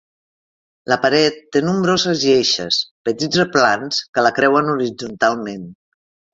La 0.91 0.95
paret 1.03 1.37
té 1.55 1.61
nombroses 1.65 2.23
lleixes, 2.23 2.81
petits 3.11 3.43
replans, 3.43 4.03
que 4.17 4.27
la 4.29 4.35
creuen 4.41 4.75
horitzontalment. 4.77 5.65